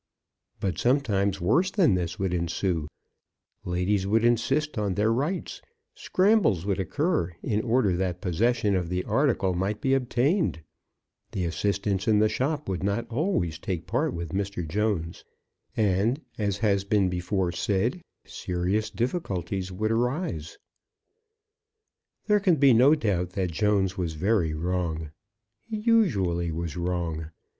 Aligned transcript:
But 0.59 0.79
sometimes 0.79 1.39
worse 1.39 1.69
than 1.69 1.93
this 1.93 2.17
would 2.17 2.33
ensue; 2.33 2.87
ladies 3.63 4.07
would 4.07 4.25
insist 4.25 4.75
on 4.75 4.95
their 4.95 5.13
rights; 5.13 5.61
scrambles 5.93 6.65
would 6.65 6.79
occur 6.79 7.35
in 7.43 7.61
order 7.61 7.95
that 7.95 8.19
possession 8.19 8.75
of 8.75 8.89
the 8.89 9.03
article 9.03 9.53
might 9.53 9.79
be 9.79 9.93
obtained; 9.93 10.61
the 11.33 11.45
assistants 11.45 12.07
in 12.07 12.17
the 12.17 12.29
shop 12.29 12.67
would 12.67 12.81
not 12.81 13.07
always 13.11 13.59
take 13.59 13.85
part 13.85 14.15
with 14.15 14.29
Mr. 14.33 14.67
Jones; 14.67 15.23
and, 15.77 16.19
as 16.35 16.57
has 16.65 16.83
been 16.83 17.07
before 17.07 17.51
said, 17.51 18.01
serious 18.25 18.89
difficulties 18.89 19.71
would 19.71 19.91
arise. 19.91 20.57
There 22.25 22.39
can 22.39 22.55
be 22.55 22.73
no 22.73 22.95
doubt 22.95 23.33
that 23.33 23.51
Jones 23.51 23.99
was 23.99 24.15
very 24.15 24.55
wrong. 24.55 25.11
He 25.59 25.77
usually 25.77 26.51
was 26.51 26.75
wrong. 26.75 27.29